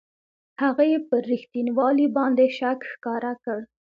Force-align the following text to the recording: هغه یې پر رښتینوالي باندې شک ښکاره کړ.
هغه 0.61 0.83
یې 0.91 0.99
پر 1.07 1.21
رښتینوالي 1.31 2.07
باندې 2.17 2.45
شک 2.57 2.79
ښکاره 2.91 3.33
کړ. 3.43 3.59